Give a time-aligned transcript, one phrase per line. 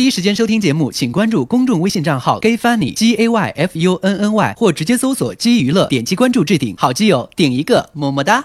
[0.00, 6.74] 第一时间收听节目，请关注公众微信账号 gay funny g a y f u n n y，或直接搜索“基娱乐”，点击关注置顶。
[6.78, 8.42] 好基友，顶一个，么么哒。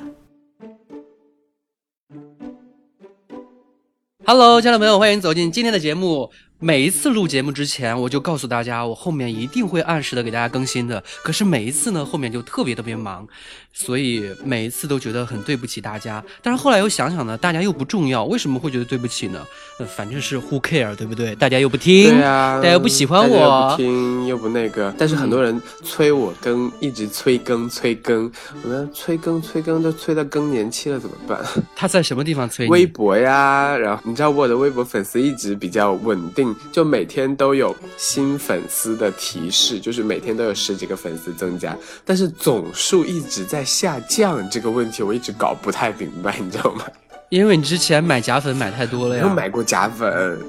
[4.26, 6.29] Hello，亲爱的朋友，欢迎走进今天的节目。
[6.60, 11.04] 每一次录节目之前，我就告诉大家，我后面一定会按时的给大家更新的。
[11.22, 13.28] 可是每一次呢，后面就特别特别忙，
[13.74, 16.23] 所以每一次都觉得很对不起大家。
[16.41, 19.45] 但是后来又想想呢，大家又不重要，为什么会觉得对不起呢？
[19.80, 21.36] 呃， 反正是 who care，对不对？
[21.36, 28.31] 大家又不听，对啊，大家又不喜欢我不，听又不那个，但是很多人催我更，一直催更催更，
[28.64, 31.44] 我们催更催更都催到更年期了怎么办？
[31.76, 32.88] 他在什么地方催微？
[32.88, 46.84] 博呀，然后你知道我的微博粉丝一直比较稳定，就每天都有新粉丝的提示，就是每天都有十几个粉丝增加，但是总数一直在下降，这个问题我一直搞不太明白，你知道吗？
[47.30, 49.34] 因为你之前买假粉买太多了呀有。
[49.34, 50.39] 买过假粉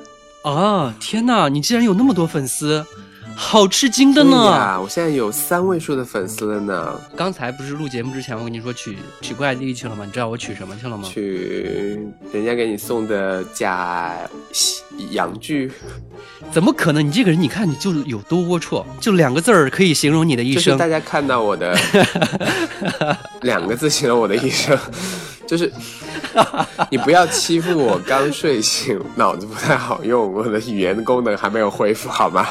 [0.42, 2.84] 啊，天哪，你竟然有那么多粉丝，
[3.38, 4.36] 好吃惊的呢！
[4.46, 6.98] 呀，我现在有三位数的粉丝了呢。
[7.14, 10.04] 刚才不是录节目之前，我跟你说取取快递去了吗？
[10.06, 11.06] 你知道我取什么去了吗？
[11.06, 12.00] 取
[12.32, 14.14] 人家给你送的假
[15.10, 15.70] 洋具，
[16.50, 17.06] 怎么可能？
[17.06, 20.62] 你这个人，你看你就有多龌龊，就两个字儿可以形容你的一生。
[20.62, 21.78] 就是大家看到我的
[23.42, 24.76] 两个字形容我的一生，
[25.46, 25.70] 就是
[26.90, 32.46] 你不要欺负我刚睡醒，脑子不太好用，我的语言功能还没有恢复，好吗？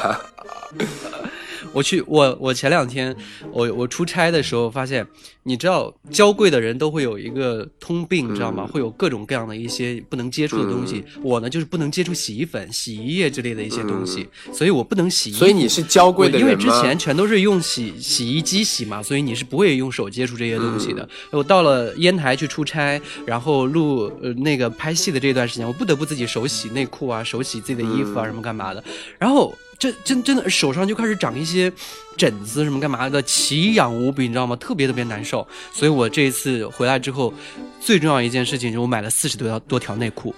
[1.72, 3.14] 我去，我我前两天
[3.52, 5.06] 我我出差的时候发现，
[5.42, 8.66] 你知道娇贵的人都会有一个通病，你知道吗？
[8.66, 11.04] 会有各种各样的一些不能接触的东西。
[11.20, 15.34] 我呢就是不能接触洗衣粉、洗衣液之类的一些东西，所以我不能洗衣。
[15.34, 16.56] 所以你是娇贵的我因为？
[16.56, 21.06] 之前全都是用洗洗衣机洗嘛，所以你是不会用手接触这些东西的。
[21.30, 28.82] 我到了烟台去出差，然后录呃那个拍戏的这段时间，我不得不自己手洗内裤啊，手洗自己的衣服啊，什么干嘛的。
[29.18, 31.72] 然后真真真的手上就开始长一些
[32.16, 34.56] 疹子什么干嘛的，奇痒无比，你知道吗？
[34.56, 35.46] 特别特别难受。
[35.72, 37.32] 所以我这一次回来之后，
[37.80, 40.34] 最重要一件事情就是我买了四十多条多条内裤。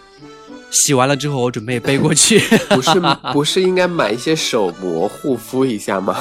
[0.70, 2.38] 洗完了之后，我准备背过去。
[2.68, 2.90] 不是
[3.32, 6.16] 不是应该买一些手膜护肤一下吗？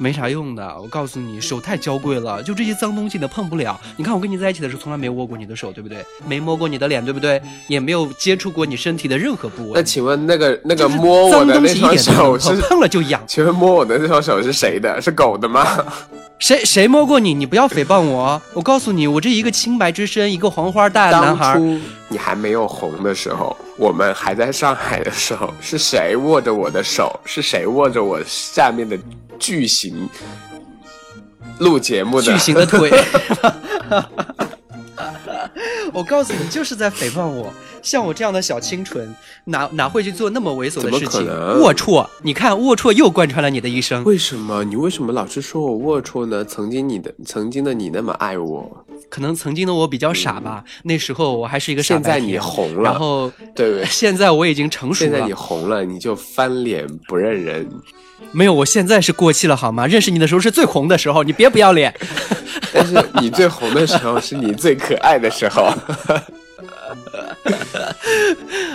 [0.00, 3.78] 没啥用的，我告诉你，手太娇贵了，就这些脏东西呢碰不了。
[3.98, 6.02] 你看我跟你在一起的时候，从来没握过你的手，对不对？
[6.26, 7.40] 没摸过你的脸，对不对？
[7.68, 9.72] 也没有接触过你身体的任何部位。
[9.74, 12.56] 那请问那个那个摸我的那双手是？
[12.62, 13.22] 碰了就痒。
[13.26, 14.98] 请问摸我的那双手是谁的？
[15.02, 15.84] 是狗的吗？
[16.38, 17.34] 谁谁摸过你？
[17.34, 18.40] 你不要诽谤我！
[18.54, 21.78] 我告诉你，我这一个清白之身，一个黄花大男当孩，初
[22.08, 27.20] 你还没有红的时候，我们还在上海的时候，是谁握着我的手？
[27.26, 28.98] 是谁握着我下面的
[29.40, 30.08] 巨型
[31.58, 32.32] 录节目的？
[32.32, 32.90] 巨型的腿。
[35.92, 37.52] 我告诉你，就是在诽谤我。
[37.82, 39.12] 像我这样的小清纯，
[39.46, 41.26] 哪哪会去做那么猥琐的事情？
[41.26, 42.06] 龌龊！
[42.22, 44.04] 你看，龌龊又贯穿了你的一生。
[44.04, 46.44] 为什么你为什么老是说我龌龊呢？
[46.44, 52.38] 曾经你的曾经的你那么爱我，可能曾经的我比较傻吧，那时候我还是一个傻现在你。
[52.38, 53.84] 红了，然后对对？
[53.86, 57.66] 现在我已经成熟了现在你，红了，你就翻脸不认人。
[58.32, 59.86] 没有，我现在是过气了好吗？
[59.86, 61.94] 认识你的时候是最红的时候，你别不要脸。
[62.72, 65.72] 但是你最红的时候是你最可爱的时候。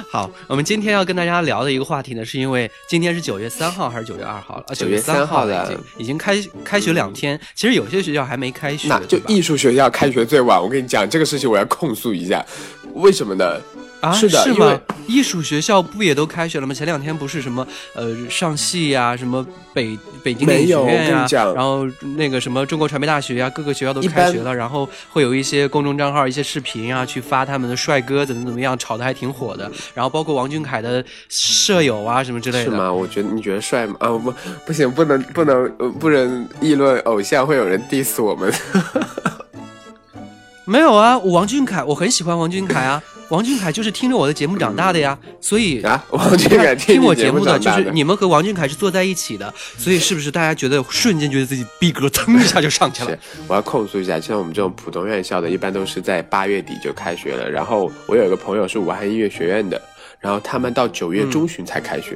[0.10, 4.64] 好，我们今天要跟大家聊的一个话题呢，是因为今天是九月三号还是九月二号了？
[4.68, 7.40] 啊，9月月3号了了，已经已经开开学两天。
[7.54, 12.46] 其实有些学校还没开学，那就艺术学校开学最晚，我跟你讲这个事情，我要控诉一下，
[12.94, 13.60] 为什么呢？
[14.06, 14.80] 啊，是的因为吗？
[15.08, 16.74] 艺术学校不也都开学了吗？
[16.74, 29.72] 前两天不是什么呃上戏呀、什么北北京电影学院呀、然后那个什么中国传媒大学呀、各个学校都开学了，然后会有一些公众账号、一些视频啊，去发他们的帅哥怎么怎么样，炒的还挺火的。
[29.94, 32.66] 然后包括王俊凯的舍友啊什么之类的。
[32.66, 32.92] 是吗？
[32.92, 33.96] 我觉得你觉得帅吗？
[34.00, 34.34] 啊，不，
[34.66, 38.52] 不行，不能，不能，呃不能议论偶像，会有人 diss 我们。
[40.66, 43.02] 没有啊，我王俊凯，我很喜欢王俊凯啊。
[43.30, 57.50] 王俊凯就是听着我的节目长大的呀，所以啊，王俊凯听我节目的，就是你们和王俊凯是坐在一起的，所以是不是大家觉得瞬间觉得自己逼格噌一下就上去了是？，我要控诉一下，像我们这种普通院校的，一般都是在八月底就开学了。
[57.50, 59.82] 然后我有一个朋友是武汉音乐学院的，
[60.20, 62.16] 然后他们到九月中旬才开学，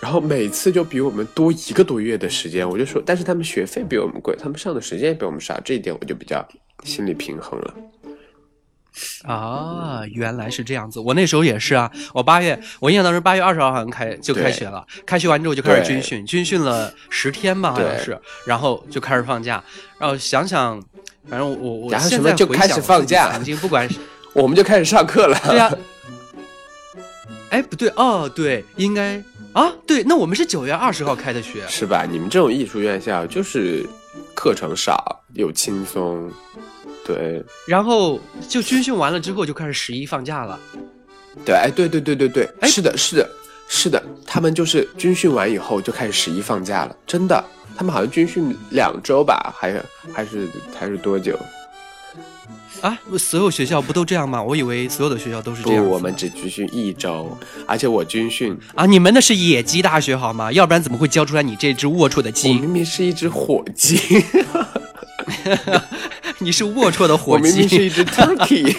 [0.00, 2.66] 然后每次就比我们多一个多月的时间。
[2.66, 6.42] 我就说，但是他们学费比我们贵，他们上的时间也比我们少，这一点我就比较
[6.84, 7.74] 心理平衡了。
[9.22, 10.98] 啊，原来是这样子。
[10.98, 19.62] 我那时候也是啊，我八月，我印象当中八月二十号好像开就开学了，开学完之后就开始军训，军训了十天吧，好像是，然后就开始放假。
[19.98, 20.82] 然后想想，
[21.28, 23.96] 反正我我现在就开始放假曾经不管是
[24.34, 25.38] 我们就开始上课了。
[25.44, 25.72] 对呀、
[27.50, 29.22] 哎，不对哦，对，应该
[29.52, 32.04] 啊，对，那我们是九月二十号开的学，是吧？
[32.04, 33.88] 你们这种艺术院校就是
[34.34, 36.30] 课程少又轻松，
[37.04, 37.44] 对。
[37.66, 40.58] 然后就军训完了之后就开始十一放假了。
[41.44, 42.68] 对，哎，对对对对对，哎。
[42.68, 43.28] 是的，是的，
[43.68, 47.44] 是的，他们就是军训完以后就开始十一放假了，真的，
[47.76, 50.48] 他们好像军训两周吧，还是还是
[50.78, 51.38] 还是多久？
[52.80, 54.42] 啊，所有学校不都这样吗？
[54.42, 55.84] 我以为所有的学校都是这，样。
[55.84, 57.36] 我们只军训一周，
[57.66, 60.52] 而且我军训，啊，你们那是野鸡大学好吗？
[60.52, 62.54] 要不然怎么会教出来你这只龌龊的我鸡？
[62.54, 63.98] 明明是一只火鸡，
[66.38, 67.84] 你是龌龊的我火明明是。
[67.84, 68.74] 一只 turkey。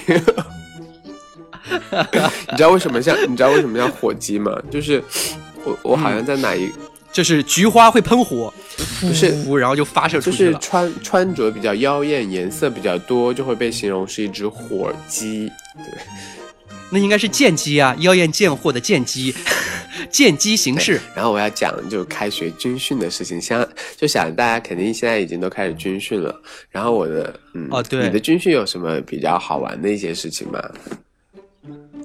[2.51, 4.51] 你知道为什么像你知道为什么叫火鸡吗？
[4.71, 5.03] 就是
[5.63, 6.71] 我我好像在哪一、
[7.19, 8.53] 就是菊花会喷火，
[9.01, 9.27] 不是
[9.59, 10.59] 然后就发射就是出去了。
[10.59, 15.51] 穿穿着比较妖艳，颜色比较多，就会被形容是一只火鸡。
[15.75, 15.99] 对
[16.89, 19.35] 那应该是剑鸡啊，妖艳贱货的剑鸡，
[20.09, 20.97] 剑鸡形式。
[21.13, 23.67] 然后我要讲就开学军训的事情，想
[23.97, 26.33] 就想大家肯定现在已经都开始军训了。
[26.69, 30.57] 然后我的嗯哦对你的军训有什么比较好玩的一些事情吗？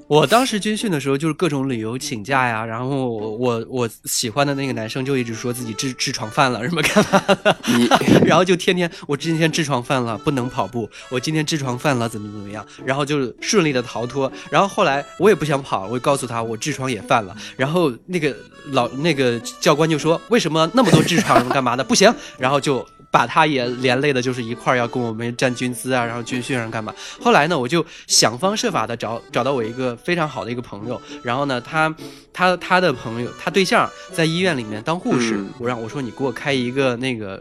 [0.07, 7.89] 我当时军训的时候，就是各种理由请假呀，然后我我喜欢的那个男生就一直说自己痔痔疮犯了什么干嘛的，你
[8.27, 14.31] 然后就天天我今天痔疮犯了，不能跑步，我今天痔疮犯了，怎么怎么样，然后就顺利的逃脱。
[14.51, 18.37] 然后后来我也不想跑，我告诉他我痔疮也犯了，然后那个
[18.73, 22.87] 老那个教官就说为什么那么多痔疮什么干嘛的不行，然后就。
[23.15, 26.93] 把他也连累的，就是一块儿要跟我们站军姿啊，然后军训上干嘛？
[27.23, 31.95] 后来呢，我就想方设法的找找到我一个非常好的一个朋友，然后呢，他
[32.33, 35.47] 他他的朋友，他对象在医院里面当护士，嗯。
[35.61, 37.41] 我让我说你给我开一个那个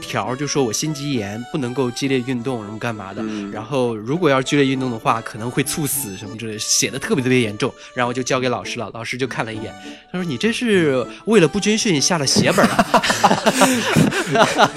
[0.00, 9.74] 条儿，就说我心肌炎不能够激烈运动什么干嘛的，嗯然后如果要是剧烈运动的话，可能会猝死什么之类，写的特别特别严重，然后我就交给老师了，老师就看了一眼，
[10.12, 13.02] 他说你这是为了不军训下了血本啊。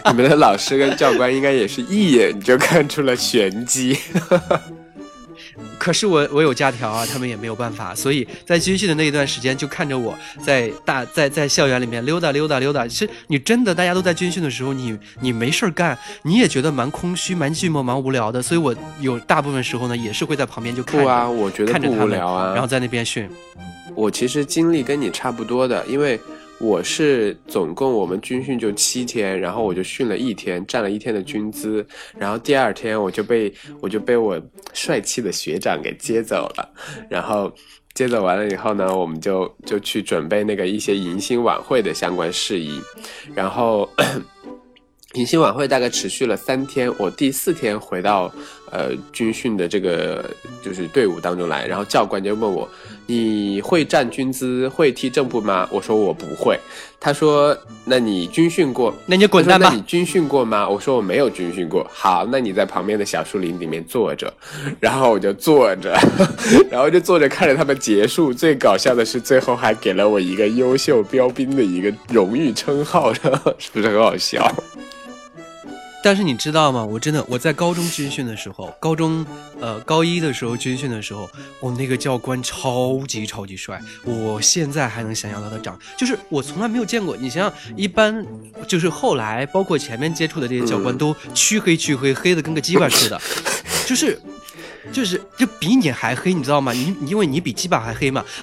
[0.12, 3.98] 你们的老师跟教官应该也是一眼就看出了玄机。
[5.78, 12.88] 可是我我有假条啊，他们也没有办法，所以在军训的那一段时间，就看着我在大在在校园里面溜达溜达溜达。
[12.88, 18.42] 其实你真的大家都在军训的时候，你你没事儿干，你也觉得蛮空虚、蛮寂寞、蛮无聊的。
[18.42, 22.54] 所以我有大部分时候呢，也是会在旁边就看着，不啊，我觉得不无聊啊。
[22.54, 23.30] 然后在那边训。
[23.94, 26.18] 我其实经历跟你差不多的，因为
[26.62, 31.86] 我是总共我们军训就七天，然后我就训了一天，站了一天的军姿，
[32.18, 34.42] 然后第二天我就被我就被我
[34.74, 36.69] 帅气的学长给接走了，
[37.10, 37.52] 然后。
[37.94, 42.80] 接走完了以后呢，我们就就去准备那个一些迎新晚会的相关事宜，
[43.36, 43.88] 然后
[45.16, 48.34] 迎新晚会大概持续了三天，我第四天回到
[48.71, 50.29] 呃军训的这个
[50.63, 52.68] 就是队伍当中来，然后教官就问我，
[53.06, 55.68] 你会站军姿，会踢正步吗？
[55.71, 56.59] 我说我不会。
[57.03, 58.94] 他说，那你军训过？
[59.07, 60.69] 那你就滚蛋吧那你军训过吗？
[60.69, 61.85] 我说我没有军训过。
[61.91, 64.31] 好，那你在旁边的小树林里面坐着，
[64.79, 65.97] 然后我就坐着，
[66.69, 68.31] 然后就坐着看着他们结束。
[68.31, 73.12] 最搞笑的是，最后还给了我一个优秀标兵的一个荣誉称号，
[73.57, 74.47] 是不是很好笑？
[76.03, 76.83] 但是你知道吗？
[76.83, 79.25] 我真的我在高中军训的时候，高中
[79.59, 87.15] 呃高一的时候军训的时候，我、那个教官超级超级帅，我现在还能想象他的长，就是我从来没有见过。
[87.15, 88.25] 你想想，一般
[88.67, 93.22] 就是后来包括前面接触的这些教官都黢黑黢黑，黑的跟个鸡巴似的，
[93.86, 94.20] 就是。
[94.91, 96.71] 就是就比你还黑，你知道吗？
[96.71, 98.23] 你因为你比鸡巴还黑嘛。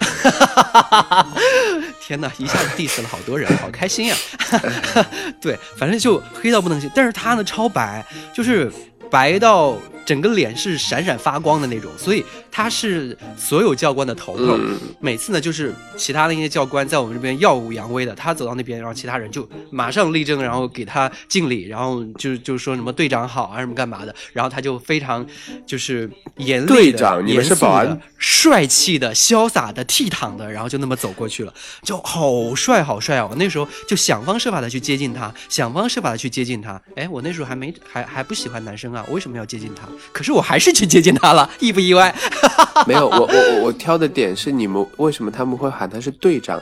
[2.00, 4.16] 天哪，一下子 diss 了好多人，好开心呀、
[5.40, 6.90] 对，反正就黑到不能行。
[6.94, 8.72] 但是他呢超白，就是
[9.10, 9.76] 白到
[10.08, 14.56] 整个脸是闪闪发光的那种，所以他是所有教官的头头。
[14.56, 25.26] 嗯每次呢，就是其他的那些教官在我们这边耀武扬威的，他走到那边，然后其他人就马上立正，然后给他敬礼，然后就就说什么队长好啊什么干嘛的，然后他就非常
[25.66, 33.28] 就是严厉的、队长你们是严肃的保安帅气的、潇洒的、倜傥的，然后就那么走过去了，就好帅好帅啊！
[33.30, 36.80] 我那时候就想方设法的去接近他，想方设法的去接近他。
[36.96, 39.86] 哎，我那时候还没还还不喜欢男生啊，我为什么要接近他？
[40.12, 42.14] 可是我还是去接近他了， 意不意外？
[42.86, 46.60] 没有，我我我我挑的点是你们为什么他们会喊他是队长，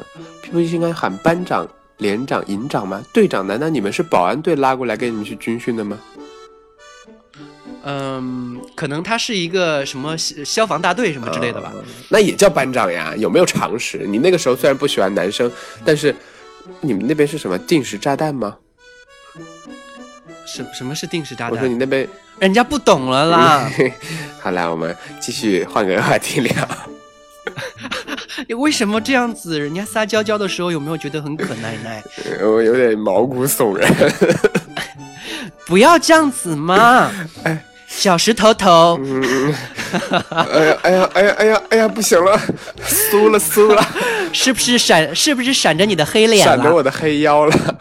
[0.50, 1.66] 不是应该喊班长、
[1.98, 3.02] 连长、营长吗？
[3.12, 5.98] 队长，难道你们是保安队拉过来跟你们去军训的吗？
[7.88, 11.70] 嗯，可能他是一个什么消消防大队什么之类的吧。
[11.74, 13.14] 呃那也叫班长呀？
[13.16, 13.98] 有没有常识？
[14.06, 15.50] 你那个时候虽然不喜欢男生，
[15.84, 16.14] 但是
[16.80, 18.56] 你们那边是什么定时炸弹吗？
[20.46, 21.74] 什什么是定时炸弹我说你？
[21.74, 23.70] 那边，人家不懂了啦。
[24.40, 26.52] 好啦，我们继续换个话题聊。
[28.48, 29.58] 你为什么这样子？
[29.58, 32.02] 人家撒娇娇的时候有没有觉得很可奶奶？
[32.44, 33.92] 我有点毛骨悚然。
[35.66, 37.10] 不要这样子嘛！
[37.42, 39.54] 哎，小石头头，嗯，
[40.30, 42.38] 哎呀，哎呀，哎呀，哎呀，哎呀，不行了，
[42.86, 43.84] 酥了，酥了，
[44.32, 45.12] 是不是闪？
[45.16, 46.54] 是不是闪着你的黑脸了？
[46.56, 47.78] 闪着我的黑腰了。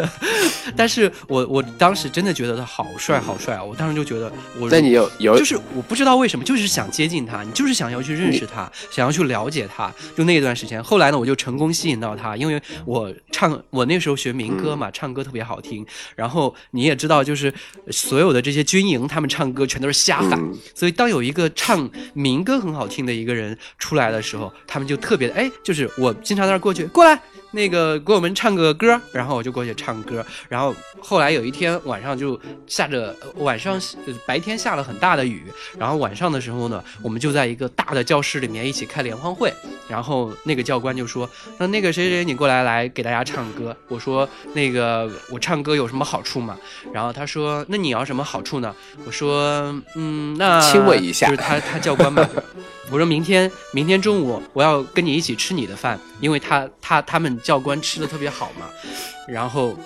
[0.76, 3.62] 但是我我当时真的觉得他好帅好帅啊！
[3.62, 9.92] 我当时就觉得我，那你有有就是我不知道为什么，就是想接近他，你就是想要去认识他，想要去了解他。
[10.16, 15.84] 就那一段时间，后来呢，我就成功吸引到他，因为我唱我那时候学民歌嘛，唱歌特别好听。
[16.16, 17.52] 然后你也知道，就是
[17.90, 20.38] 所有的这些军营，他们唱歌全都是瞎喊，
[20.74, 27.20] 所以当有一个唱民歌很好听的一个人出来的时候，他们就特别的哎，就是我经常在那过去过来。
[27.52, 30.24] 那个给我们唱个歌，然后我就过去唱歌。
[30.48, 33.80] 然后后来有一天晚上就下着晚上
[34.26, 35.44] 白天下了很大的雨，
[35.78, 39.52] 然后晚上的时候呢，我们就在一个大的教室里面一起开联欢会。
[39.88, 41.28] 然后那个教官就说
[41.58, 46.56] ：“那那个谁谁你过来来给大家唱歌。”我说：“那个我唱歌有什么好处吗？”
[46.94, 48.72] 然后他说：“那你要什么好处呢？”
[49.04, 52.24] 我说：“嗯，那亲我一下。”就是他他教官嘛。
[52.90, 58.66] 我说明天明天中午我要跟你一起吃你的饭，因为他他他们教官吃的特别好嘛，
[59.28, 59.76] 然后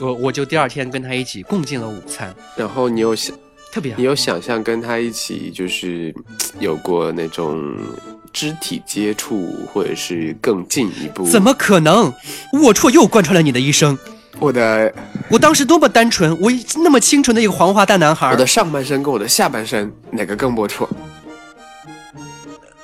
[0.00, 2.34] 我我就第二天跟他一起共进了午餐。
[2.56, 3.34] 然后你有想
[3.72, 6.14] 特别，你有想象跟他一起就是
[6.58, 7.74] 有过那种
[8.32, 11.26] 肢体接触，或者是更进一步？
[11.26, 12.12] 怎么可能？
[12.52, 13.96] 龌龊又贯穿了你的一生。
[14.38, 14.92] 我的，
[15.30, 16.50] 我当时多么单纯，我
[16.82, 18.30] 那么清纯的一个黄花大男孩。
[18.30, 20.86] 我的上半身跟我的下半身哪个更龌龊？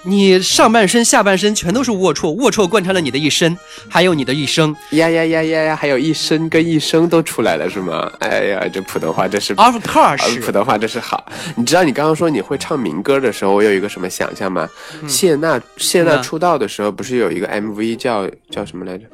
[0.07, 3.57] 你上半身、下半身全都是龌龊，龌龊贯穿了你的一生，
[3.89, 4.75] 还有你的一生。
[4.93, 5.77] 呀呀呀呀呀！
[5.77, 8.11] 还有一生跟一生都出来了是吗？
[8.21, 11.27] 哎呀，这普通话真是， Of course，普通话真是好。
[11.57, 14.69] 你知道你刚刚说你会唱民歌的时候，我有一个什么想象吗？
[15.09, 19.05] 谢娜，谢娜出道的时候不是有一个 MV 叫叫什么来着？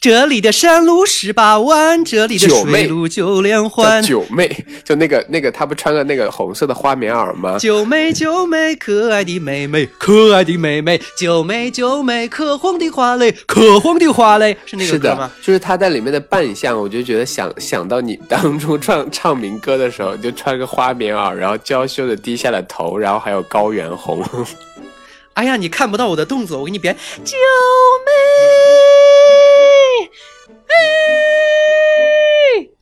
[0.00, 4.02] 这里的山路十八弯，这里的水路九连环。
[4.02, 7.58] 九妹，就那个那个，她不穿个那个红色的花棉袄吗？
[7.58, 15.30] 九妹九妹，可爱的妹妹，可爱的妹妹，九妹九妹，可黄的花蕾，可黄的花蕾，是那个歌吗？
[15.42, 24.22] 就是她在里面的扮相，我就觉得想想到你当初唱唱民歌的时候，就穿个花棉袄，然后娇羞的低下了头，然后还有高原红。
[25.34, 28.93] 哎呀，你看不到我的动作，我给你编九妹。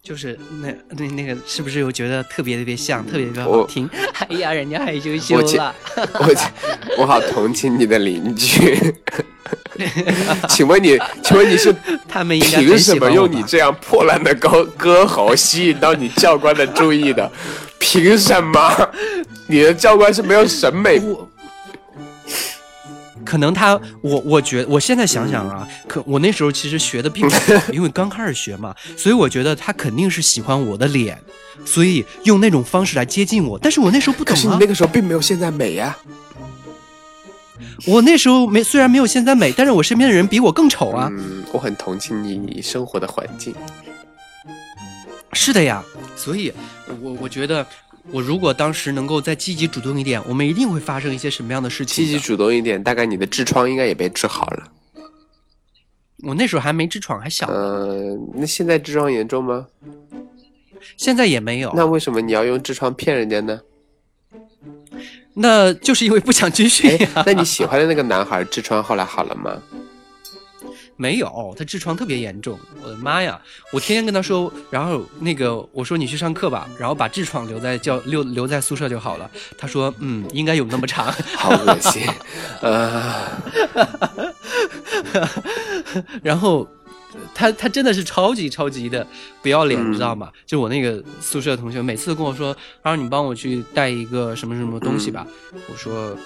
[0.02, 3.88] 就是那那那个，是不是我觉得特别特别像，特别特别好听？
[4.28, 5.74] 哎呀，人家害羞羞了。
[5.96, 6.34] 我
[7.02, 8.94] 我好同情你的邻居。
[10.48, 11.74] 请问你，请问你是
[12.08, 17.30] 他们凭什么用你这样破烂的高歌喉吸引到你教官的注意的？
[17.78, 18.90] 凭什么？
[19.48, 21.00] 你的教官是没有审美？
[23.24, 31.18] 可能他，我我觉我现在想想啊，可我那时候其实学的并不 好，因为刚开始学嘛，所以我觉得他肯定是喜欢我的脸，
[31.64, 33.58] 所以用那种方式来接近我。
[33.58, 34.36] 但是我那时候不懂啊。
[34.36, 35.96] 可是你那个时候并没有现在美呀。
[37.86, 41.08] 我那时候没，虽然没有现在美，但是我身边的人比我更丑啊。
[41.12, 43.54] 嗯，我很同情你生活的环境。
[45.32, 45.82] 是的呀，
[46.16, 46.52] 所以
[47.00, 47.66] 我我觉得。
[48.10, 52.04] 我如果当时能够再积极主动一点，我们一定会发生一些什么样的事情？
[52.04, 54.68] 积极主动一点，大概你的痔疮应该也被治好了。
[56.24, 57.46] 我那时候还没痔疮，还小。
[57.48, 59.66] 嗯，那现在痔疮严重吗？
[60.96, 61.72] 现在也没有。
[61.76, 63.60] 那为什么你要用痔疮骗人家呢？
[65.34, 67.22] 那就是因为不想军训呀。
[67.24, 69.62] 那你喜欢的那个男孩痔疮后来好了吗？
[70.96, 73.40] 没有，他痔疮特别严重，我的妈呀！
[73.72, 79.28] 我天天跟他说，然后那个我说你去上课吧，然后把痔疮留在教留留在宿舍就好了。
[79.58, 82.06] 他说嗯，应该有那么长， 好恶心，
[82.60, 83.26] 呃！
[86.22, 86.68] 然后
[87.34, 89.06] 他他真的是超级超级的
[89.42, 90.30] 不要脸，你知道吗？
[90.46, 95.26] 就我那个宿舍同学，每次跟我说，然后你帮我去带一个什么什么东西吧，
[95.68, 96.16] 我说。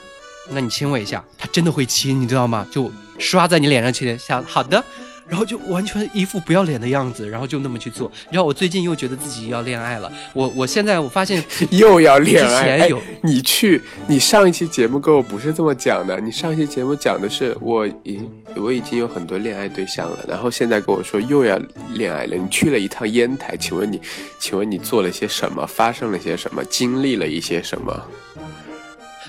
[0.49, 2.65] 那你亲我一下，他真的会亲，你知道吗？
[2.71, 4.83] 就刷在你脸上去，想好的，
[5.29, 8.11] 然后就完全一副不要脸的样子，然后就那么去做。
[8.31, 11.43] 然后我最近又觉得自己要恋爱了，我我现在我发现
[11.73, 12.49] 又要恋爱。
[12.49, 18.21] 之前有你去，你上一期节目跟我不是这么讲的，你上一期节目讲的是我已
[18.55, 21.59] 我已经有很多恋爱对象了，然后现在跟我说又要
[21.95, 22.37] 恋爱了。
[22.37, 24.01] 你去了一趟烟台，请问你，
[24.39, 25.67] 请问你做了些什么？
[25.67, 26.65] 发生了些什么？
[26.67, 28.01] 经历了一些什么？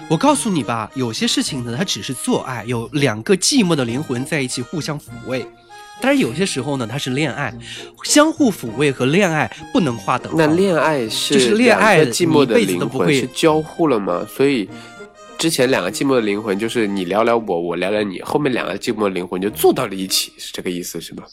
[0.10, 5.46] 我告诉你吧，有些事情呢，它只是做爱，有两个寂寞的灵魂在一起互相抚慰，
[6.00, 7.54] 但是有些时候呢，它是恋爱，
[8.04, 10.38] 相互抚慰和恋爱不能划等号。
[10.38, 14.26] 那恋爱是就是恋爱两个寂寞的灵都不会魂是交互了吗？
[14.30, 14.70] 所以
[15.38, 21.24] 之前两个寂寞的灵魂就是你聊聊我，我聊聊你，后面两个寂寞的灵魂就坐到了一起，是这个意思是吗？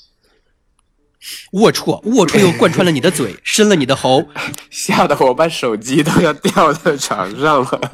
[1.52, 4.26] 龌龊，龌龊又贯穿了你的嘴，伸了你的喉。
[4.70, 7.90] 吓得我把手机都要掉在床上了。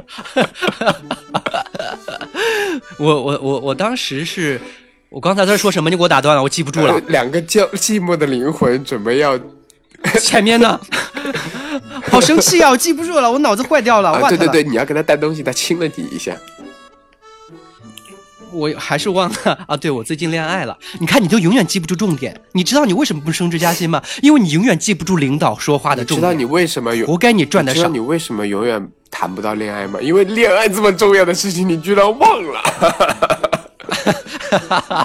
[2.99, 4.61] 我我我我当时是，
[5.09, 5.91] 我刚才在说什么？
[5.91, 7.01] 你给我打断了，我记不住了。
[7.09, 9.39] 两个叫寂寞的灵魂准备要
[10.21, 10.81] 前面呢？
[12.11, 12.71] 好生气啊！
[12.71, 14.11] 我记不住了，我脑子坏掉了。
[14.11, 16.37] 啊，了对对对，你要给他带东西，他亲了你一下。
[18.53, 19.77] 我还是忘了啊！
[19.77, 20.77] 对，我最近恋爱了。
[20.99, 22.39] 你看，你都永远记不住重点。
[22.53, 24.03] 你知道你为什么不升职加薪吗？
[24.23, 26.21] 因为你永远记不住领导说话的重点。
[26.21, 27.99] 知道你为什么有活该你赚的少知道你。
[27.99, 30.01] 为什么永远谈不到恋爱吗？
[30.01, 32.61] 因为恋爱这么重要的事情，你居然忘了。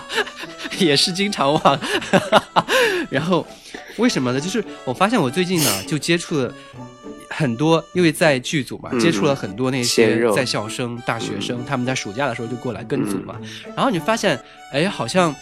[0.77, 1.79] 也是经常忘。
[3.09, 3.45] 然后
[3.97, 4.41] 为什么呢？
[4.41, 6.53] 就是我发现我最近呢，就接触了
[7.37, 13.35] 很多，因为在剧组嘛，嗯接触了很多那些在校生、大学生，他们在暑假的时候就过来跟组嘛。
[13.75, 14.39] 然后你发现，
[14.71, 15.35] 哎，好像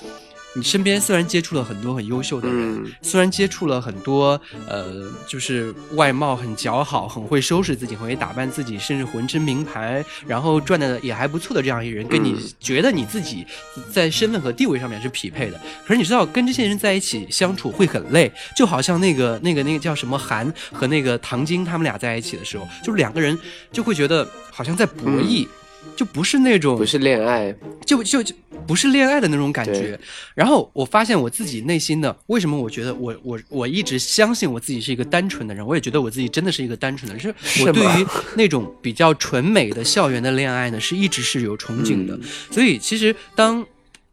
[0.55, 13.45] 你身边虽然接触了很多很优秀的人，嗯虽然接触了很多，呃，就是外貌很姣好、很会收拾自己、很会打扮自己，甚至浑身名牌，然后赚的也还不错的这样一人，跟你嗯觉得你自己
[13.91, 15.60] 在身份和地位上面是匹配的。
[15.86, 23.38] 可是你知道，跟这些人在一起相处会很累，就好像那个、那个、那个叫什么韩和那个唐晶他们俩在一起的时候，就是两个人
[23.72, 25.48] 就会觉得好像在博弈。
[25.95, 28.35] 就不是那种不是恋爱，就就就
[28.65, 29.99] 不是恋爱的那种感觉。
[30.33, 42.15] 然后我发现我自己内心的，为什么我觉得我我我一直相信我自己是一个单纯的人，我也觉得我自己真的是一个单纯的人，是是我对于那种比较纯美的校园的恋爱呢，是一直是有憧憬的。
[42.15, 42.21] 嗯
[42.51, 43.65] 所以其实当。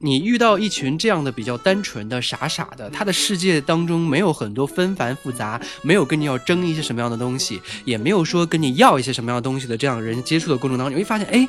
[0.02, 11.46] 你遇到一群这样的比较单纯的、傻傻的，他的世界当中没有很多纷繁复杂，没有跟你要争一些什么样的东西，也没有说跟你要一些什么样的东西的这样的人接触的过程当中，你会发现，哎，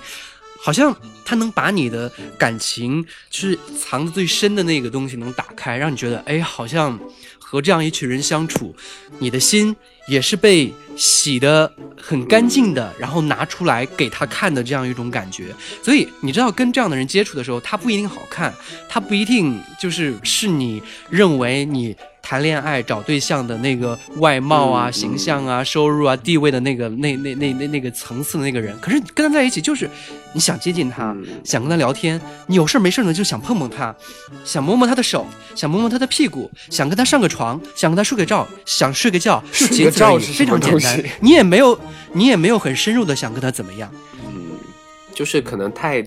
[0.62, 0.94] 好像
[1.24, 7.00] 他能把你的感情，就是藏的最深的那个东西能打开，让你觉得，哎，好像
[7.52, 8.74] 和这样一群人相处，
[9.20, 9.76] 你的心
[10.08, 15.54] 也是被洗得很干净的，然后拿出来给他看的这样一种感觉。
[15.84, 18.54] 所以你知道，跟这样的人接触的时候，他不一定好看，
[18.88, 21.94] 他不一定就是是你认为你。
[22.32, 29.90] 谈恋爱找对象的那个外貌啊、嗯形象啊、收入啊、地位的那个那那那那那个层次的那个人，可是你跟他在一起，就是
[30.32, 33.94] 你想接近他，嗯想跟他聊天，你有事没事呢就想碰碰他，
[34.46, 41.04] 想摸摸他的手，想摸摸他的屁股，想跟他上个床，想跟他睡个觉，想睡个觉，就睡个仅此而已，觉是非常简单。
[41.20, 41.78] 你也没有，
[42.14, 43.92] 你也没有很深入的想跟他怎么样。
[44.26, 44.52] 嗯，
[45.14, 46.02] 就是可能太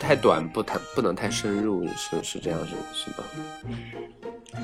[0.00, 3.76] 太短，不太不能太深入，是是这样是是吗？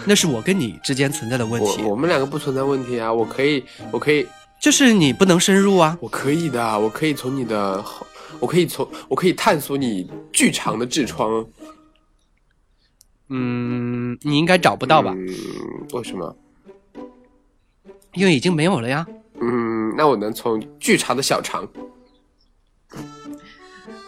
[0.06, 4.26] 那是我跟你之间存在的问题我，我们两个不存在问题啊，我可以我可以
[4.60, 5.96] 就是你不能深入啊。
[6.00, 7.84] 我可以的，我可以从你的，
[8.40, 11.46] 我可以从我可以探索你巨长的痔疮，
[13.28, 15.12] 嗯，你应该找不到吧？
[15.16, 15.26] 嗯，
[15.92, 16.36] 为什么？
[18.14, 19.06] 因为已经没有了呀。
[19.40, 21.66] 嗯，那我能从巨长的小肠。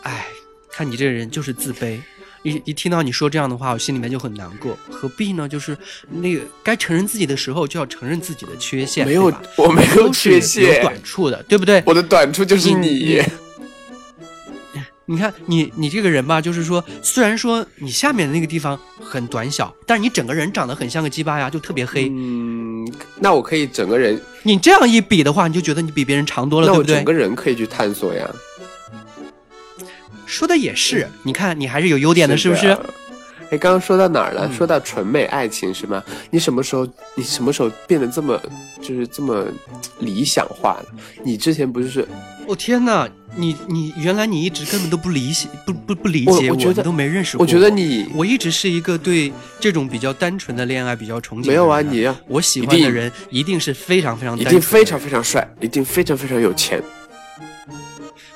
[0.03, 0.27] 哎，
[0.71, 1.99] 看你这个人就是自卑。
[2.45, 4.79] 一一听到你说这样的话，我心里面就很难过。
[4.91, 5.49] 何必呢？
[5.49, 5.77] 就是
[6.11, 9.07] 那个该承认自己的时候，就要承认自己的缺陷。
[9.07, 11.83] 没有，我没有缺陷有短处的，对不对？
[11.87, 13.23] 我的短处就是你你，
[15.07, 22.11] 你看你你这个人吧，就是说，虽然说你下面的那个地方很短小，但是你整个人长得很像个鸡巴呀，就特别黑。
[22.11, 22.87] 嗯，
[23.19, 27.13] 那我可以整个人，你这样一比的话，你就觉得你比别人长多了，对不对那我整个？
[27.15, 28.31] 人可以去探索呀。
[30.35, 32.67] 说的也是，你看你还是有优点的，是不是？
[32.67, 32.91] 的
[33.51, 34.49] 哎，刚刚说到哪儿了？
[34.51, 36.03] 嗯说到纯美爱情是吗？
[36.31, 38.41] 你什么时候，你什么时候变得这么，
[38.81, 39.45] 就是这么
[40.01, 40.87] 理想化了？
[41.23, 42.09] 你之前不就是
[42.47, 47.45] 我、天哪，你你原来你一直根本都不理解，不不不理解我我觉得你都没认识过。
[47.45, 51.47] 我觉得你我一直是一个对这种比较单纯的恋爱比较憧憬。
[51.47, 56.83] 没有啊，你我喜欢的人一定是非常非常一定非常非常帅，一定非常非常有钱。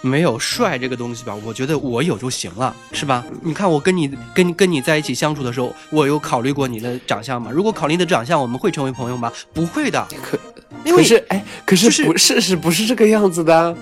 [0.01, 1.35] 没有帅这个东西吧？
[1.45, 3.25] 我觉得我有就行了，是吧？
[3.43, 7.51] 你看我跟你跟跟你在一起相处的时候，我有考虑过你的长相吗？
[7.53, 9.33] 如果考虑你的长相，我们会成为朋友吗？
[9.53, 10.39] 不会的，可
[10.85, 13.75] 因为可是哎，可是就是不事实不是这个样子的啊。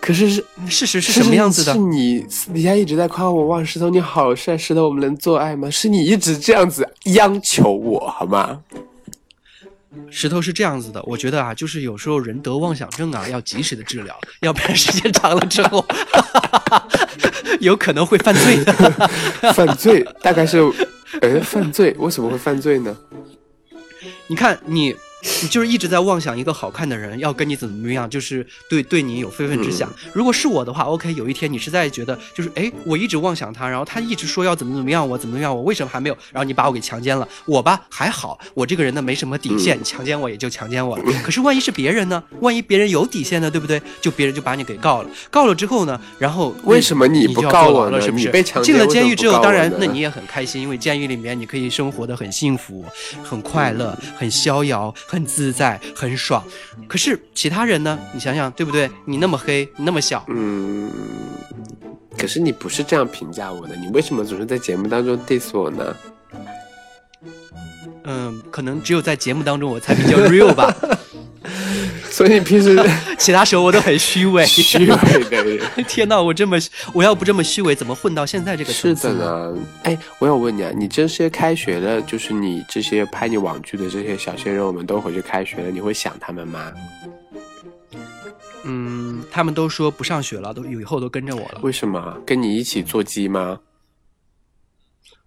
[0.00, 1.78] 可是是事实是什么样子的是？
[1.78, 5.68] 你私底下一直在夸我哇石头你好帅，石头我们能做爱吗？
[5.70, 8.60] 是你一直这样子央求我好吗？
[10.10, 15.84] 石头是这样子的，我觉得啊，就是有时候人得妄想症啊，要及时的治疗，要不然时间长了之后，
[17.60, 18.56] 有可能会犯罪。
[19.54, 20.60] 犯罪大概是
[21.20, 22.96] 哎，犯罪为什么会犯罪呢？
[24.28, 24.94] 你看你。
[25.42, 29.90] 你就是一直在妄想一个好看的人要跟你怎么怎么样，就是对对你有非分之想。
[30.12, 36.16] 如果是我的话，OK，有一天你实在觉得就是哎，我一直妄想他，然后他一直说要怎么怎么样，我怎么怎么样，我为什么还没有？
[36.32, 41.04] 然后你把我给强奸了，我吧还好，我这个人呢没什么底线，强奸我也就强奸我了。
[41.22, 42.22] 可是万一是别人呢？
[42.40, 43.50] 万一别人有底线呢？
[43.50, 43.80] 对不对？
[44.00, 48.00] 就别人就把你给告了，告了之后呢，然后为什么你不告我了？
[48.00, 48.30] 是不是？
[48.62, 52.84] 进了监狱之后，当然那你也很开心，因为监狱里面你可以生活的很幸福、
[53.22, 55.78] 很快乐、很逍遥、很自在。
[55.94, 56.42] 很爽，
[56.88, 57.98] 可是其他人呢？
[58.14, 58.90] 你想想，对不对？
[59.04, 60.90] 你那么黑，你那么小，嗯。
[62.16, 65.94] 可是你不是这样评价我的，你为什么总是在节目当中 diss 我呢？
[68.04, 70.74] 嗯，可能只有在节目当中我才比较 real 吧。
[72.14, 72.80] 所以你平时
[73.18, 75.60] 其他时候我都很虚伪，虚伪的人。
[75.88, 76.56] 天哪，我这么
[76.92, 79.58] 我要不这么虚伪，怎么混到现在这个是的呢？
[79.82, 86.72] 哎，我想问你啊，你这些开学的，就是你这些拍你网剧的这些小鲜肉们都回去开学了，你会想他们吗？
[88.62, 91.58] 嗯，他们都说不上学了，都以后都跟着我了。
[91.62, 92.16] 为什么？
[92.24, 93.58] 跟你一起做鸡吗？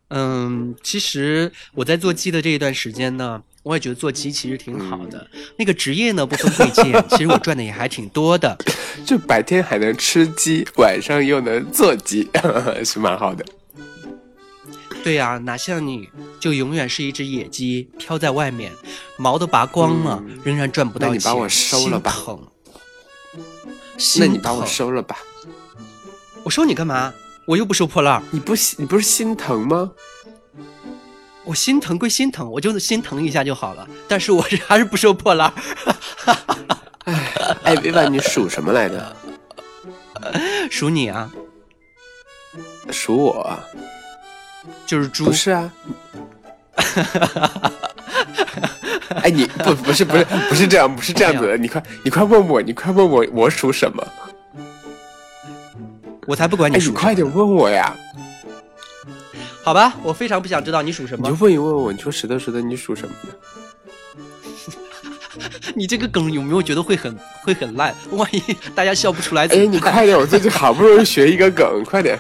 [0.07, 3.43] 嗯，其实我在做鸡的这一段时间呢。
[3.67, 5.27] 我也觉得做鸡其实挺好的，
[5.57, 8.57] 那个职业呢不分贵贱， 其实我赚的也还挺多的，
[9.05, 12.29] 就白天还能吃鸡，晚上又能做鸡，
[12.85, 13.43] 是蛮好的。
[15.03, 18.71] 对呀，哪像你就永远是一只野鸡，飘在外面，
[19.17, 21.15] 毛都拔光了，仍然赚不到钱。
[21.15, 22.15] 那你把我收了吧。
[24.17, 25.17] 那你把我收了吧。
[26.43, 27.13] 我收你干嘛？
[27.45, 28.23] 我又不收破烂。
[28.31, 29.91] 你不你不是心疼吗？
[31.47, 33.87] 我心疼归心疼，我就是心疼一下就好了。
[34.07, 35.51] 但是我是 还是不收破烂。
[37.05, 37.33] 哎，
[37.63, 39.15] 哎，薇薇，你属什么来着？
[40.69, 41.31] 属你啊？
[42.91, 43.57] 属我？
[44.85, 45.25] 就是猪？
[45.25, 45.71] 不是啊。
[49.23, 54.05] 哎，你不不是不是不是这样不是这样子的，你快你快问我，你快问我我属什么？
[56.27, 56.89] 我才不管你属。
[56.89, 57.95] 你快点问我呀！
[59.67, 61.27] 好吧，我非常不想知道你属什么。
[61.27, 63.33] 你就问一问我，你说石头石头，你属什么的？
[65.75, 67.93] 你这个梗有没有觉得会很会很烂？
[68.11, 68.41] 万一
[68.73, 69.45] 大家笑不出来？
[69.47, 72.17] 哎，你快点，我最近好不容易学一个梗， 快点。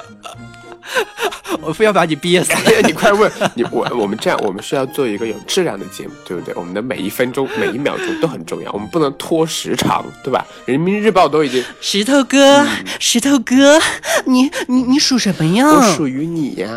[1.61, 2.51] 我非要把你憋死！
[2.83, 6.53] 你快问你我我们这样，我们是要做一个有质量的节目，对不对？
[6.55, 10.45] 我们的每一分钟、每一秒钟都很重要，我们不能拖时长，对吧？
[10.65, 12.67] 人民日报都已经石头哥，
[12.99, 13.79] 石头哥，
[14.25, 15.65] 你你你属什么呀？
[15.69, 16.67] 我属于你呀。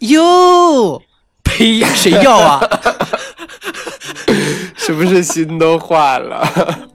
[0.00, 1.02] 哟，
[1.44, 1.80] 呸！
[1.94, 2.60] 谁要啊？
[4.76, 6.90] 是不是心都化了？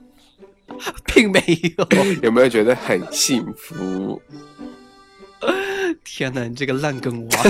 [1.06, 1.40] 并没
[1.78, 1.88] 有。
[2.24, 4.22] 有没有觉得很幸福？
[6.04, 7.44] 天哪，你这个烂梗王！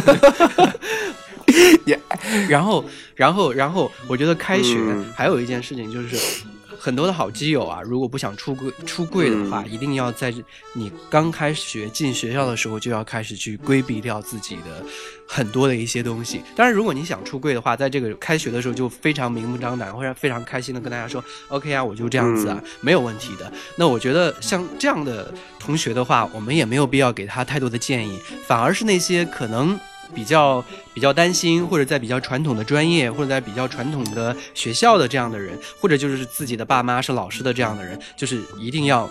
[2.50, 2.84] 然后，
[3.16, 4.78] 然后，然后，我觉得开学
[5.16, 6.46] 还有一件事情就是。
[6.86, 10.32] 很多的好基友啊，如果不想出柜出柜的话，一定要在
[10.74, 14.86] 你刚开学进学校的时候就要开始去规避掉自己的
[15.28, 16.44] 很多的一些东西。
[16.56, 29.80] 当然，如果你想出柜的话，在这个开学的时候就非常明目张胆或者非常开心的跟大家说：“OK 啊，我就这样子啊，没有问题的。”那我觉得像这样的同学的话，我们也没有必要给他太多的建议，反而是那些可能。
[30.14, 30.64] 比较
[30.94, 39.10] 比较担心，或者在比较传统的专业，或者在比较传统的学校的这样的人，或者就是自己的爸妈是老师的这样的人，就是一定要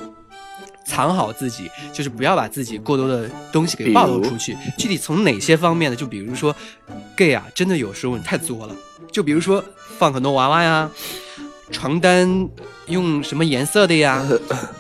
[0.87, 4.57] 藏好自己，就是不要把自己过多的东西给暴露出去。
[4.79, 5.97] 具体从哪些方面呢？
[5.97, 6.55] 就比如说
[7.17, 8.75] ，gay 啊，真的有时候你太作了。
[9.11, 9.65] 就比如说
[9.99, 10.91] 放很多娃娃呀，
[11.71, 12.49] 床单
[12.87, 14.25] 用什么颜色的呀？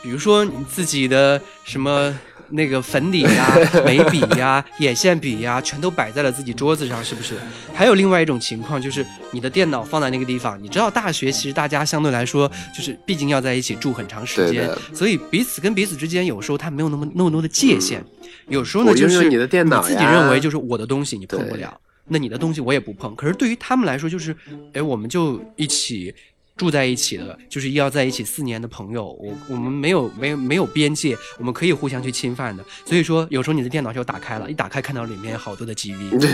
[0.03, 2.17] 比如说你自己的什么。
[2.55, 7.35] 那个粉底呀、眉笔呀、眼线笔呀，全都摆在了自己桌子上，是不是？
[7.75, 10.57] 还有另外一种情况，就是你的电脑放在那个地方。
[10.63, 18.05] 你知道，大学其实大家相对来说，就是毕竟要在一起住很长时间，所以彼此跟彼此之间有时候他没有那么那么多的界限。
[18.49, 23.17] 有时候呢，就是你的电脑，自己认为就是我的东西你碰不了，那你的东西我也不碰。
[23.17, 24.37] 可是对于他们来说，就是
[24.73, 26.15] 哎，我们就一起。
[26.57, 32.65] 住在一起的，就是要在一起四年的朋友，我我们没有没有没有边界，我们可以互相去侵犯的。
[32.85, 36.29] 所以说，有时候你的电脑就打开了，一打开看到里面好多的 GV，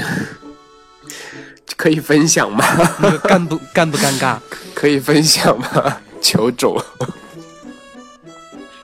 [1.76, 2.64] 可以分享吗？
[3.24, 4.38] 干不干不尴尬？
[4.74, 6.00] 可以分享吗？
[6.20, 6.78] 求主。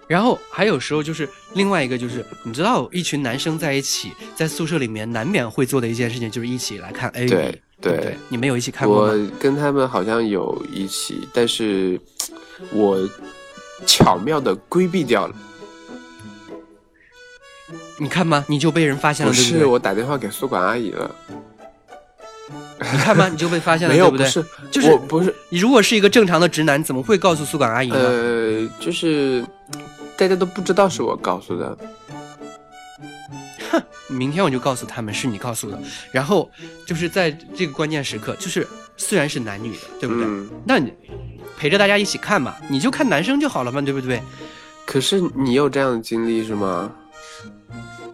[0.08, 7.60] 然后还有时候就是另外一个就是，你知道，一群男生在一起在宿舍里面难免会做的一件事情，就是一起来看 A 对。
[7.80, 12.00] 对，你们有一起看过我跟他们好像有一起，但是
[12.72, 12.98] 我
[13.86, 15.34] 巧妙的规避掉了。
[17.98, 18.44] 你看吗？
[18.48, 21.14] 你就被人发现了，不是我打电话给宿管阿姨了。
[22.78, 24.26] 你看吧，你就被发现了，没有，对不对？
[24.26, 27.96] 是，就是我不是，你如果是一个正常的直男，怎么会告诉宿管阿姨呢？
[27.96, 29.44] 呃，就是
[30.16, 31.76] 大家都不知道是我告诉的。
[34.08, 35.78] 明天我就告诉他们是你告诉的，
[36.12, 36.50] 然后
[36.86, 40.24] 就是在这个关键时刻，就是虽然是男女的，对不对？
[40.24, 40.92] 嗯那你
[41.58, 44.20] 陪着大家一起看嘛，你就看男生就好了嘛，对不对？
[44.84, 46.92] 可是你有这样的经历是吗？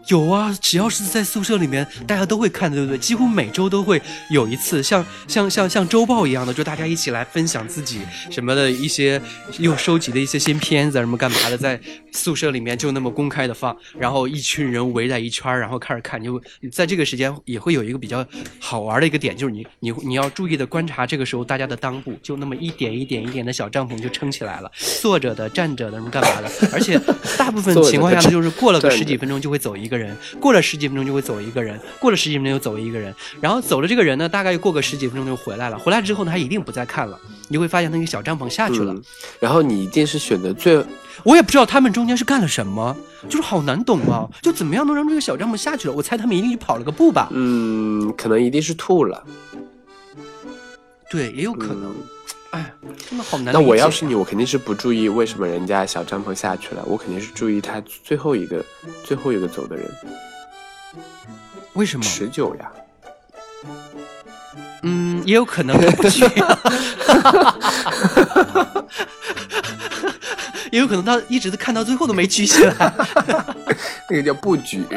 [0.08, 2.98] 有啊，只要是在宿舍里面，大家都会看，对不对？
[2.98, 9.20] 几乎每周都会有一次，像像像像周报一样的，就大家一起来分享自己什么的一些
[9.58, 11.80] 又收集的一些新片子什么干嘛的，在
[12.12, 16.22] 宿舍里面就那么公开的放，然后一群人围在一圈儿，然后开始看。
[16.22, 18.24] 就在这个时间也会有一个比较
[18.60, 27.00] 好玩的一个点，就是你你你要注意的观察这个时候大家的裆部，就那么一点一点一点的小帐篷就撑起来了，坐着的、站着的什么干嘛的，而且
[27.36, 38.92] 大部分情况下呢，就是过了个十几分钟就会走一个人，过了十几分钟就会走一个人，过了十几分钟又走一个人，然后走了这个人呢，大概过个十几分钟就回来了，回来之后呢，他一定不再看了，你会发现那个小帐篷下去了。
[38.92, 39.02] 嗯，
[39.40, 40.84] 然后你一定是选择最
[41.24, 42.96] 我也不知道他们中间是干了什么，
[43.28, 45.94] 就是好难懂啊，就怎么样能让这个小帐篷下去了？
[45.94, 47.28] 我猜他们一定去跑了个步吧？
[47.32, 49.22] 嗯，可能一定是吐了。
[51.10, 51.90] 对，也有可能。
[51.90, 51.96] 嗯
[52.52, 52.72] 哎，
[53.08, 53.52] 真的好难。
[53.52, 58.64] 那我要是你，我肯定是不注意为什么人家小帐篷下去了，我肯定是注意他最后一个
[59.04, 59.90] 最后一个走的人，
[61.72, 62.04] 为什么？
[62.04, 62.70] 持久呀。
[64.82, 66.24] 嗯，也有可能他不去、
[70.72, 72.74] 也有可能他一直看到最后都没举起来。
[74.10, 74.84] 那个叫不举，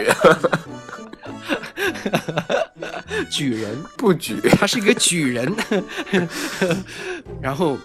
[3.29, 4.41] 举人，不举。
[4.57, 5.55] 他是一个举人。
[7.45, 7.77] 然后，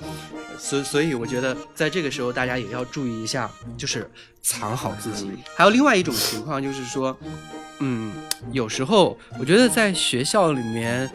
[0.59, 5.31] 所所以我觉得在这个时候大家也要注意一下，就是藏好自己。
[5.55, 7.15] 还有另外一种情况就是说，
[7.81, 8.11] 嗯，
[8.53, 11.11] 有时候我觉得在学校里面。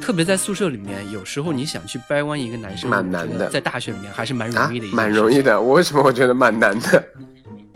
[0.00, 5.60] 特别在宿舍里面，有时候你想去掰弯一个男生，蛮难的在大学里面还是蛮啊容易的蛮容易的。
[5.60, 7.04] 我为什么我觉得蛮难的？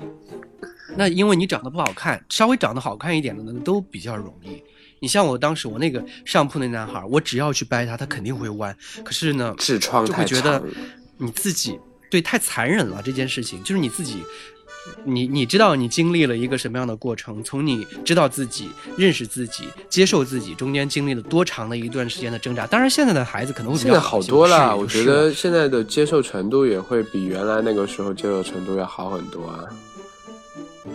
[0.99, 4.61] 那因为你长得不好看，稍微长得好看一点的呢，都比较容易。
[5.01, 8.77] 你像我当时我那个上铺那男孩，我只要去掰他，他肯定会弯。
[9.05, 10.63] 可是呢，痔疮就会觉得。
[11.21, 11.77] 你自己
[12.09, 14.23] 对太残忍了这件事情，就是你自己，
[15.05, 17.43] 你你知道你经历了一个什么样的过程？
[17.43, 22.69] 从你知道自己、认识自己、接受自己，中间经历了多长的一段时间的挣扎。
[22.69, 29.65] 当然，现在的孩子可能会比现在好多了，我觉得现在的接受程度也会比原来那个时候接受程度要好很多啊。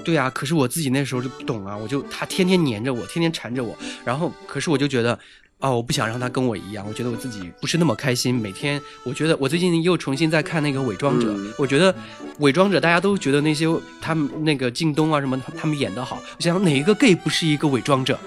[0.04, 5.18] 对啊，可是我自己那时候就不懂啊，我就他天天黏着我，天天缠着我，然后可是我就觉得，
[5.60, 8.34] 哦，我不想让他跟我一样，我觉得我自己不是那么开心。
[8.34, 11.94] 每天我觉得我最近又重新在看那个《伪装者》嗯我觉得
[12.40, 13.66] 《伪装者》大家都觉得那些
[14.02, 18.20] 他们那个靳东啊什么他们演的好，我想哪一个 gay 不是一个伪装者？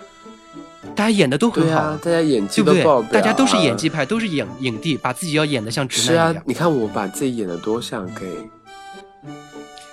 [0.95, 8.25] 大家演的都很好，啊，大家演技都爆表、啊，大家都是演技派，都是影影帝，把自己要演的像直是啊男一样。，你看我把自己演的多像 gay，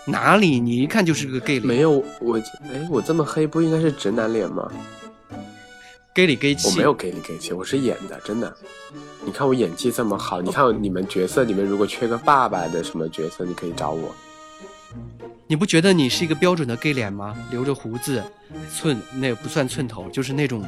[0.06, 2.38] 哪里你一看就是个 gay 脸没有我
[2.72, 4.70] 哎，我这么黑不应该是直男脸吗
[6.14, 6.68] ？，gay 里 gay 气。
[6.70, 8.54] 我没有 gay 里 gay 气，我是演的，真的。
[9.26, 14.14] 你看我演技这么好，你看你们角色里面如果缺个爸爸的什么角色，你可以找我。
[15.48, 17.36] 你不觉得你是一个标准的 gay 脸吗？
[17.50, 18.22] 留着胡子，
[18.72, 20.64] 寸那个不算寸头，就是那种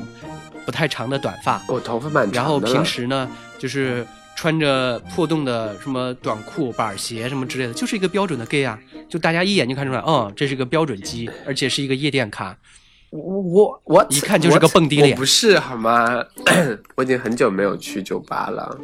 [0.65, 1.61] 不太长的短发。
[1.67, 8.77] 我头发蛮长的然后平时呢，就是穿着破洞的什么短裤、板鞋什么之类的，就是一个标准的 gay 啊！
[9.09, 12.55] 就大家一眼就看出来，嗯，这是个标准鸡，而且是一个夜店咖。
[13.11, 16.21] 我我我一看就是个蹦迪脸我不是好吗？
[16.95, 18.77] 我已经很久没有去酒吧了。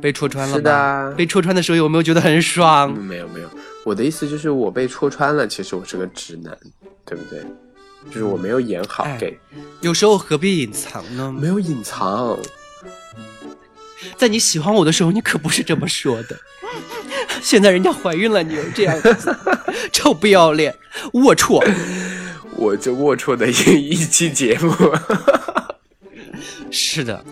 [0.00, 0.58] 被戳穿了吧？
[0.58, 2.94] 是的被戳穿的时候有没有觉得很爽？
[2.96, 3.50] 嗯，没有没有，
[3.84, 6.56] 我的意思就是我被戳穿了，其实我是个直男，
[7.04, 7.42] 对不对？
[8.10, 9.38] 就是我没有演好哎 gay，、
[9.82, 11.30] 有时候何必隐藏呢？
[11.36, 12.38] 没有隐藏。
[14.16, 16.38] 在你喜欢我的时候，你可不是这么说的。
[17.42, 19.34] 现在人家怀孕了，你又这样子，
[19.92, 20.74] 臭不要脸，
[21.12, 21.64] 龌龊。
[22.56, 24.72] 我就龌龊的一一期节目，
[26.70, 27.24] 是的，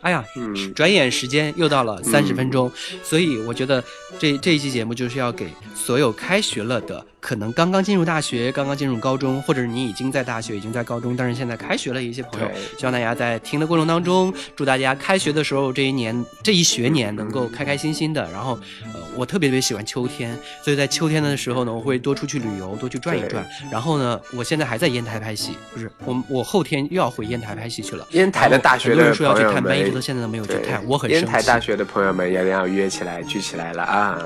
[0.00, 0.74] 哎呀，嗯。
[0.74, 2.70] 转眼时间又到了三十分钟，
[3.02, 3.82] 所以我觉得
[4.18, 18.28] 这这一期节目就是要给所有开学了的，可能刚刚进入大学、刚刚进入高中，或者是你已经在大学、已经在高中，但是现在开学了一些朋友，希望大家在听的过程当中，祝大家开学的时候这一年、这一学年能够开开心心的。
[18.30, 18.58] 然后，
[18.92, 23.44] 呃，我特别特别喜欢秋天，所以在秋天的时候呢，我会多出去旅游，多去转一转。
[23.70, 28.06] 然后呢，我现在还在烟台拍戏，不是我我后天又要回烟台拍戏去了。
[28.12, 31.32] 烟台的大学的人说要去朋友看，但一直到现在都没有去对看，我很烟生气。
[31.32, 34.22] 台大学的朋友们也要约起来聚起来了啊！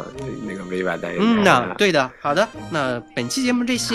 [0.47, 3.95] 那个 Viva 带嗯呐呐，，对的，好的，那本期节目这些，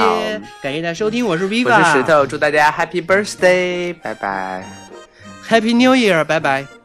[0.63, 4.65] 感谢大家收听，我是 Viva，我是石头，祝大家 Happy Birthday，拜拜。
[5.47, 6.76] ，Happy New Year，拜拜。